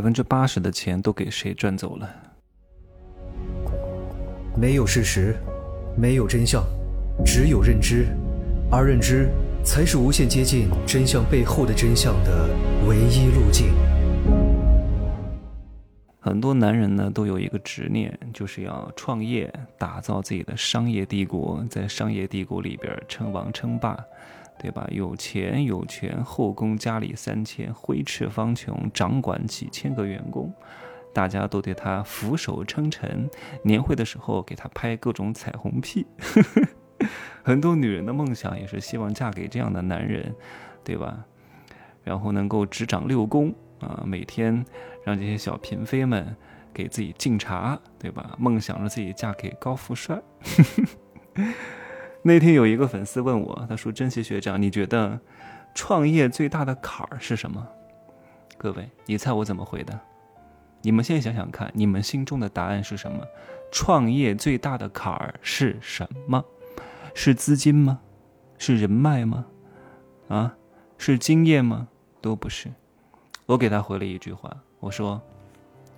[0.00, 2.08] 百分之八十的钱都给谁赚走了？
[4.56, 5.36] 没有事实，
[5.94, 6.64] 没有真相，
[7.22, 8.06] 只有认知，
[8.72, 9.28] 而认知
[9.62, 12.48] 才是无限接近真相背后的真相的
[12.88, 13.74] 唯一路径。
[16.18, 24.02] 很多男人呢都有一个执念，就是要创业，打造自己的商业帝国，在商业帝国里边称王称霸，
[24.62, 24.86] 对吧？
[24.90, 30.52] 有钱有权，后宫佳丽三千，挥斥方遒，掌管几千个员工，
[31.14, 33.26] 大家都对他俯首称臣。
[33.62, 36.06] 年会的时候给他拍各种彩虹屁。
[37.42, 40.34] 很多女人的梦想也是希望嫁给这样的男人，
[40.84, 41.24] 对吧？
[42.04, 43.54] 然后能够执掌六宫。
[43.80, 44.62] 啊，每天
[45.04, 46.36] 让这些小嫔妃们
[46.74, 48.36] 给自己敬茶，对吧？
[48.38, 50.20] 梦想着自己嫁给高富帅。
[52.22, 55.18] 那天有一个粉丝问我，他说：“珍惜学长，你觉得
[55.74, 57.66] 创业最大的坎儿是什么？”
[58.58, 59.98] 各位，你猜我怎么回的？
[60.82, 63.24] 你们现在想想看，你们心中的答案是什么？
[63.72, 66.44] 创业最大的坎儿是什么？
[67.14, 68.00] 是资金吗？
[68.58, 69.46] 是人脉吗？
[70.28, 70.54] 啊，
[70.98, 71.88] 是经验吗？
[72.20, 72.70] 都不是。
[73.46, 75.20] 我给他回了一句话，我说：“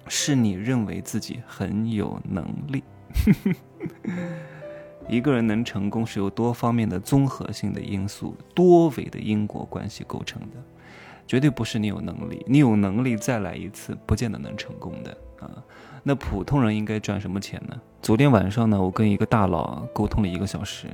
[0.07, 2.85] 是你认为自己很有能力。
[5.09, 10.57] 一个人能成功是由多方面的综合性的因素、多维的因果关系构成的，
[11.27, 12.45] 绝对不是你有能力。
[12.47, 15.51] 你有能力再来一次，不见得能成功的啊。
[16.03, 17.81] 那普通人应该赚什么钱呢？
[18.01, 20.87] 昨天晚上呢，我跟一个大佬沟通了一个小时，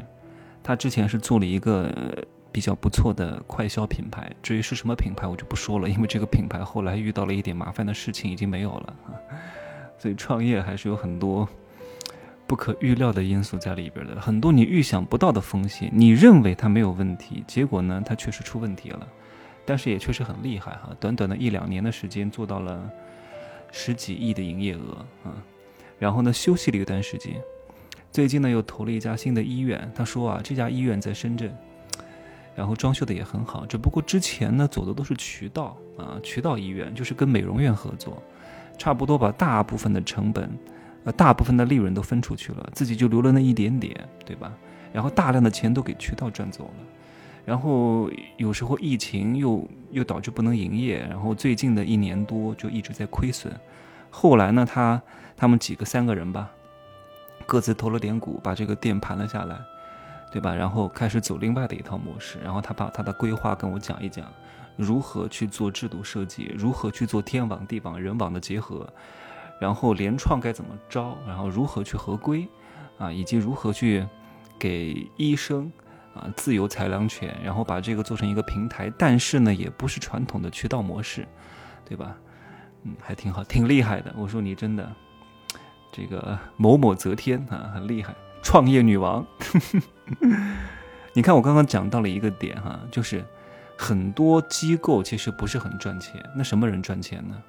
[0.62, 1.92] 他之前是做了一个。”
[2.50, 8.96] 比较不错的快销品牌，至于是什么品牌，我就不说了，因为这个品牌后来遇到了一点麻烦的事情，已经没有了。
[9.98, 11.46] 所以创业还是有很多
[12.48, 15.90] 不可预料的因素在里边的，很多你预想不到的风险。
[15.92, 19.06] 你认为它没有问题，结果呢，它确实出问题了。
[19.66, 22.90] 但是也确实很厉害哈，短短的一两年的时间做到了
[23.70, 25.36] 十几亿的营业额啊。
[25.98, 27.34] 然后呢，休息了一段时间，
[28.10, 29.92] 最近呢又投了一家新的医院。
[29.94, 31.54] 他说啊，这家医院在深圳。
[32.56, 38.20] 然后装修的也很好，只不过之前呢走的都是渠道啊，渠道医院就是跟美容院合作，
[38.76, 40.50] 差不多把大部分的成本，
[41.08, 43.96] 呃大部分的利润都分出去了，自己就留了那一点点，
[44.26, 44.52] 对吧？
[44.92, 46.84] 然后大量的钱都给渠道赚走了，
[47.46, 53.50] 然后有时候疫情又又导致不能营业，然后最近的一年多就一直在亏损，
[54.10, 55.00] 后来呢他
[55.34, 56.50] 他们几个三个人吧，
[57.46, 59.58] 各自投了点股，把这个店盘了下来。
[60.30, 60.54] 对吧？
[60.54, 64.26] 然后开始走另外的一套模式，然后他把他的规划跟我讲一讲，
[64.76, 68.86] 如何去做制度设计，如何去做天网、地网、人网的结合，
[69.60, 72.48] 然后联创该怎么招，然后如何去合规，
[72.98, 74.06] 啊，以及如何去
[74.58, 75.70] 给医生
[76.14, 81.26] 啊自由裁量权，然后把这个做成一个平台，但是呢，也不是传统的渠道模式，
[81.84, 82.16] 对吧？
[82.84, 84.14] 嗯，还挺好，挺厉害的。
[84.16, 84.88] 我说你真的，
[85.90, 88.14] 这个某某则天啊，很厉害。
[88.40, 89.26] 创业女王，
[91.12, 93.24] 你看我刚刚讲到了一个点哈，就是
[93.76, 97.42] 很多机构其实不是很赚钱，那什么人赚钱呢？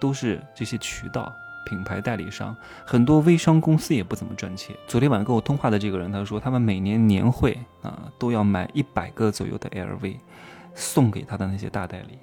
[0.00, 1.32] 都是这些渠道、
[1.66, 4.74] 品牌代理商，很多微商公司也不怎么赚钱。
[4.88, 10.16] 昨天晚上跟我通话的这个人他说，他们每年年会啊都要买一百个左右的 LV，
[10.74, 12.18] 送给他的那些大代理，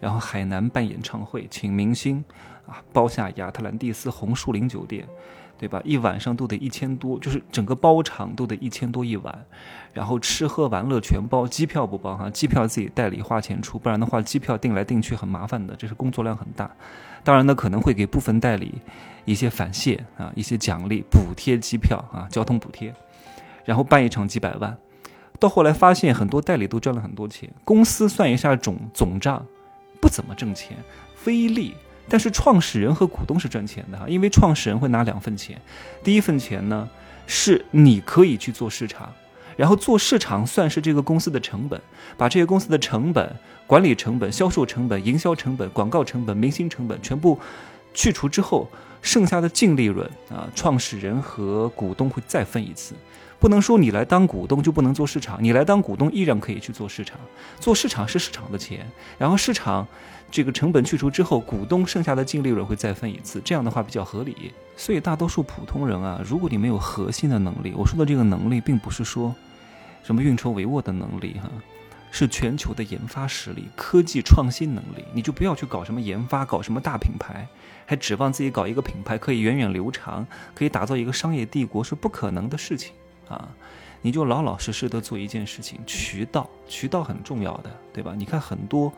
[0.00, 2.22] 然后海南办演唱会，请明星
[2.66, 5.08] 啊，包下亚特兰蒂斯红树林酒店。
[5.60, 5.78] 对吧？
[5.84, 9.44] 一晚上都得一千多，就是整个包场都得一千多一晚，
[9.92, 16.70] 然后吃喝玩乐全包，机票不包哈，机票自己代理花钱出，不然的话机票订来订去很麻烦的，这是工作量很大。
[17.22, 18.80] 当然呢，可能会给部分代理
[19.26, 22.94] 一些返现啊，一些奖励补贴机票啊，交通补贴，
[23.66, 24.74] 然后办一场几百万。
[25.38, 29.44] 到后来发现很多代理都赚了很多钱，公司算一下总总账，
[30.00, 30.78] 不怎么挣钱，
[31.26, 31.74] 微利。
[32.10, 35.58] 但是创始人和股东是赚钱的哈，因为创始人会拿两份钱，
[36.02, 36.90] 第一份钱呢
[37.26, 39.10] 是你可以去做市场，
[39.56, 41.80] 然后做市场算是这个公司的成本，
[42.16, 47.38] 把这些公司的成本、管理成本、销售成本、营销成本、广告成本、明星成本全部
[47.94, 48.68] 去除之后，
[49.02, 52.94] 剩下的净利润啊，创始人和股东会再分一次。
[53.38, 57.18] 不能说你来当股东就不能做市场，你来当股东依然可以去做市场，
[57.58, 58.86] 做市场是市场的钱，
[59.16, 59.86] 然后市场
[60.30, 64.52] 这个成本去除之后，股东剩下的净利润会再分一次，这样的话比较合理。
[64.76, 69.34] 所以大多数普通人啊，如果你没有核心的能力，我说的这个能力并不是说
[70.02, 71.50] 什么运筹帷幄的能力哈，
[72.10, 77.46] 是全球的研发实力、科技创新能力，你就不要去搞什么研发，搞什么大品牌，
[77.86, 82.92] 还指望自己搞一个品牌可以源远流长，可以打造一个商业帝国，是不可能的事情。
[83.28, 83.48] 啊，
[84.02, 88.12] 你就老老实实的做一件事情，渠道，渠道很重要的，对吧？
[88.16, 88.92] 你看很多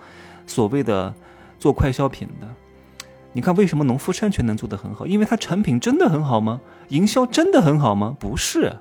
[0.46, 1.14] 所谓的
[1.58, 2.48] 做快消品的，
[3.34, 5.06] 你看为什么农夫山泉能做得很好？
[5.06, 6.62] 因为它产品真的很好吗？
[6.88, 8.16] 营销真的很好吗？
[8.18, 8.78] 不是，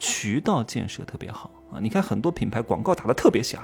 [0.00, 1.78] 渠道建设特别好啊！
[1.78, 3.62] 你看很多品牌广告打得特别响，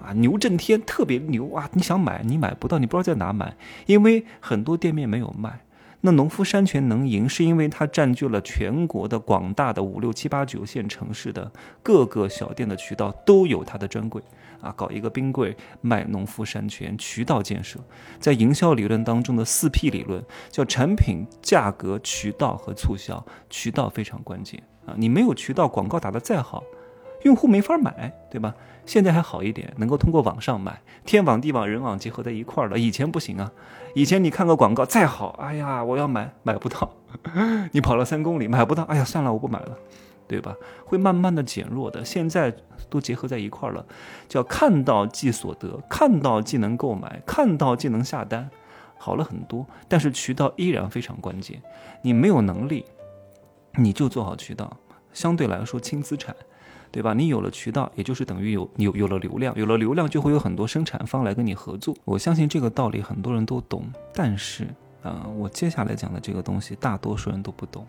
[0.00, 1.68] 啊，牛震天特别牛啊！
[1.72, 3.56] 你想买你买不到，你不知道在哪买，
[3.86, 5.60] 因为很多店面没有卖。
[6.02, 11.50] 那农夫山泉能赢，是因为它占据了全国的广大的五六七八九线城市的
[11.82, 14.22] 各个小店的渠道都有它的专柜。
[14.60, 17.80] 啊，搞一个冰柜卖农夫山泉，渠道建设，
[18.20, 24.94] 在营销理论当中的四 P 理论叫产品、价格、渠道和促销，渠道非常关键啊！
[24.96, 26.62] 你没有渠道，广告打得再好，
[27.22, 28.54] 用户没法买，对吧？
[28.86, 32.78] 现在还好一点，能够通过网上买，天网、地网、人网结合在一块儿了。
[32.78, 33.50] 以前不行啊，
[33.94, 36.90] 以前你看个广告再好，哎呀，我要买买不到，
[37.72, 39.76] 你跑了三公里买不到，哎呀，算了，我不买了。
[40.26, 40.56] 对吧？
[40.86, 42.02] 会慢慢的减弱的。
[42.02, 42.50] 现在
[42.88, 43.84] 都结合在一块儿了，
[44.26, 48.48] 叫看到即所得，看到即能购买，看到即能下单，
[48.96, 49.66] 好了很多。
[49.86, 51.60] 但是渠道依然非常关键。
[52.00, 52.86] 你没有能力，
[53.76, 54.76] 你就做好渠道，
[55.12, 56.34] 相对来说轻资产，
[56.90, 57.12] 对吧？
[57.12, 61.96] 你有了渠道，也就是等于有有有了流量，有了流量就会有很多生产方来跟你合作。
[62.04, 63.84] 我相信这个道理很多人都懂，
[64.14, 64.66] 但是
[65.02, 67.86] 啊，我接下来讲的这个东西，大多数人都不懂。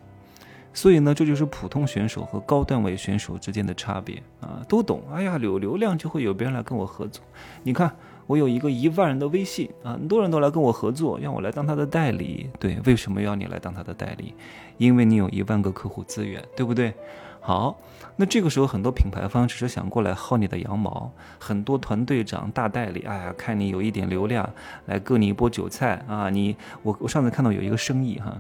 [0.74, 5.02] 所以呢，这就是普通选手和高段位选手之间的差别啊，都懂。
[5.14, 7.24] 哎呀，有流量就会有别人来跟我合作。
[7.64, 7.96] 你看，
[8.28, 12.50] 我有一个一万人的微信啊，很多人都来跟我合作，让我来当他的代理。
[12.60, 14.34] 对，为什么要你来当他的代理？
[14.78, 16.94] 因为你有一万个客户资源，对不对？
[17.40, 17.78] 好，
[18.16, 24.50] 那这个时候很多品牌方只是想过来薅你的羊毛，很多团队长、大代理，哎呀，看你有一点流量，
[24.88, 26.30] 来割你一波韭菜啊。
[26.32, 28.36] 你，我我上次看到有一个生意哈。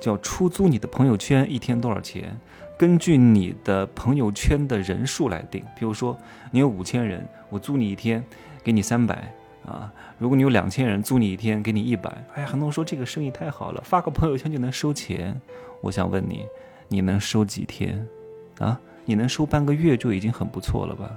[0.00, 2.34] 叫出租你的朋友圈一天多少钱？
[2.78, 5.62] 根据你的朋友圈的人数来定。
[5.78, 6.16] 比如说
[6.50, 8.24] 你有五千人，我租你一天，
[8.62, 9.32] 给你三百
[9.66, 9.92] 啊。
[10.18, 12.10] 如果你有两千人，租你一天，给你一百。
[12.34, 15.40] 哎呀，很多人说这个生意太好了，发个朋友圈就能收钱。
[15.80, 16.44] 我想问你，
[16.88, 18.06] 你能收几天？
[18.58, 21.10] 啊，你能收半个月就已经很不错了吧？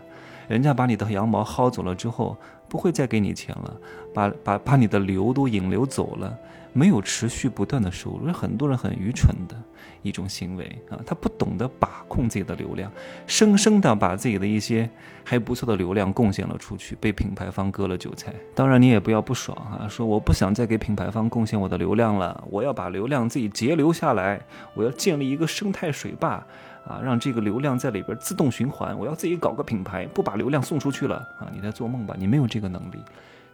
[0.48, 2.38] 人家把你的羊毛薅走了之后，
[2.68, 3.78] 不会再给你钱了，
[4.14, 6.38] 把把把你的流都引流走了。
[6.74, 9.56] 没有持续不断的收入，很多人很愚蠢的
[10.02, 11.00] 一种行为啊！
[11.06, 12.92] 他不懂得把控自己的流量，
[13.28, 14.90] 生生的把自己的一些
[15.24, 18.34] 还不错的流量贡献了出去，被品牌方割了韭菜。
[18.56, 24.42] 当然，你也不要不爽啊，说我不想再给品牌方贡献我的流量了，我要把流量自己截流下来，
[24.74, 26.44] 我要建立一个生态水坝
[26.88, 28.98] 啊，让这个流量在里边自动循环。
[28.98, 31.48] 我要自己搞个品牌，不把流量送出去了啊！
[31.54, 32.16] 你在做梦吧？
[32.18, 32.98] 你没有这个能力。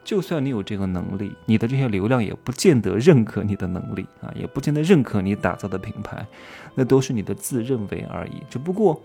[0.09, 6.25] 就算你有这个能力，你的这些流量也不见得认可你的能力啊，也不见得认可你打造的品牌，
[6.73, 8.41] 那都是你的自认为而已。
[8.49, 8.99] 只不过，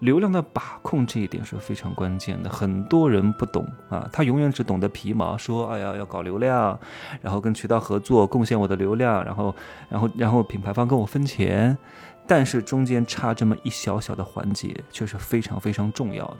[0.00, 6.76] 流量的把控这一点是非常关键的，很多人不懂啊，他永远只懂得皮毛，说哎呀要搞流量，
[7.22, 9.54] 然后跟渠道合作贡献我的流量，然后
[9.88, 11.78] 然后然后品牌方跟我分钱，
[12.26, 16.38] 但是中间差这么一小小的环节，却是非常非常重要的。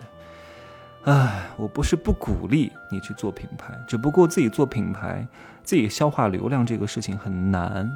[1.09, 5.27] 唉，我不是不鼓励你去做品牌，只不过自己做品牌，
[5.65, 7.91] 自己消化流量这个事情很难，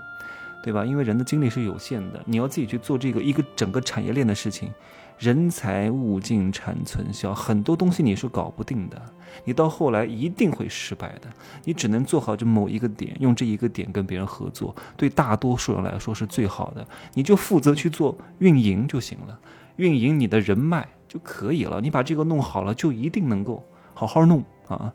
[0.63, 0.83] 对吧？
[0.83, 4.73] 因为人的精力是有限的，你要自己去做这个一个整个产业链的事情，
[5.19, 9.03] 人才、物尽、产、存、销，很多东西你是搞不定的，
[9.45, 11.29] 你到后来一定会失败的。
[11.65, 16.87] 你只能做好这某一个点，用这一个点跟别人合作，对大多数人来说是最好的。
[17.13, 19.39] 你就负责去做运营就行了，
[19.77, 20.89] 运营你的人脉。
[21.13, 21.79] 就可以了。
[21.79, 24.91] 你把这个弄好了，就一定能够好好弄啊！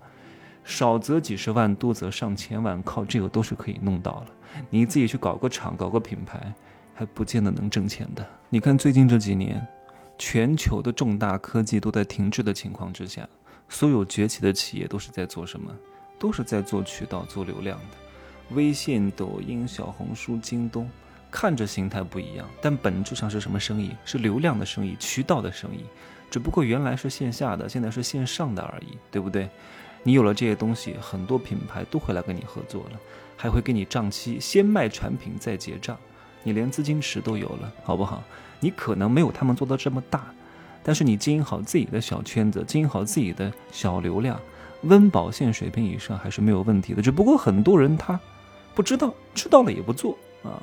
[0.64, 4.26] 少则几十万，多则上千万，靠这个都是可以弄到了。
[4.72, 6.52] 你自己去搞个厂，搞个品牌，
[6.96, 8.28] 还不见得能挣钱的。
[8.50, 9.64] 你看最近这几年，
[10.18, 13.30] 全球的重大科技都在停滞的情况之下，
[13.70, 15.72] 所有崛起的企业都是在做什么？
[16.18, 18.56] 都是在做渠道、做流量的。
[18.56, 20.90] 微信、抖音、小红书、京东。
[21.30, 23.92] 看着形态不一样，但本质上是什么生意？
[24.06, 25.86] 是流量的生意，渠道的生意。
[26.30, 29.50] 只不过原来是线下的，现在是线上的而已，对不对？
[30.04, 33.00] 你有了这些东西，很多品牌都会来跟你合作了，
[33.36, 35.98] 还会给你账期，先卖产品再结账。
[36.44, 38.24] 你连资金池都有了，好不好？
[38.60, 40.34] 你可能没有他们做的这么大，
[40.82, 44.40] 但是你经营好自己的小圈子，经营好自己的小流量，
[44.84, 47.02] 温饱线水平以上还是没有问题的。
[47.02, 48.20] 只不过很多人他
[48.74, 50.62] 不知道，知道了也不做啊。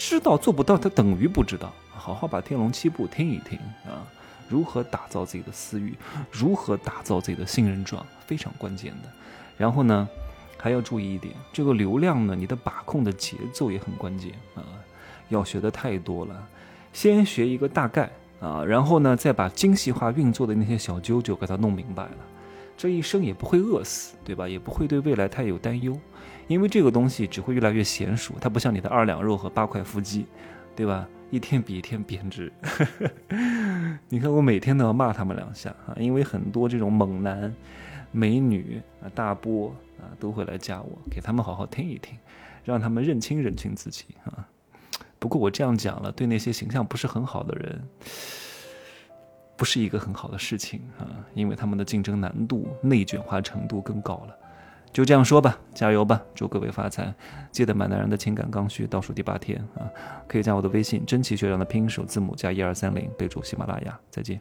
[0.00, 1.70] 知道做不到，他等于不知道。
[1.92, 4.00] 好好把《天龙七部》听一听啊，
[4.48, 5.94] 如何打造自己的私域，
[6.32, 9.10] 如何打造自己的信任状，非常关键的。
[9.58, 10.08] 然后呢，
[10.56, 14.64] 还要注意一点，这个流量呢，你的把控的节奏也很关键啊。
[15.28, 16.48] 要学的太多了，
[16.94, 22.16] 先学一个大概啊，然后呢，再把精细化运作的那些小九九给它弄明白了，
[22.74, 24.48] 这一生也不会饿死，对吧？
[24.48, 25.94] 也不会对未来太有担忧。
[26.50, 30.26] 因为这个东西只会越来越娴熟，它不像你的二两肉和八块腹肌，
[30.74, 31.08] 对吧？
[31.30, 32.52] 一天比一天贬值。
[34.10, 37.54] 你看我每天都要骂他们两下啊，因为很多这种猛男、
[38.10, 42.18] 美女啊、大波啊都会来加我，给他们好好听一听，
[42.64, 44.44] 让他们认清认清自己啊。
[45.20, 47.80] 不过我这样讲了，对那些形象不是很好的人，
[49.56, 54.36] 不是一个很好的事情啊，因为他们的竞争难度、内卷化程度更高了。
[54.92, 57.14] 就这样说吧，加油吧，祝各位发财！
[57.52, 59.88] 记得买男人的情感刚需，倒数第八天啊，
[60.26, 63.98] 可以加我的微信“真奇学长”的拼音首字母加一二三零，备注喜马拉雅。
[64.10, 64.40] 再见。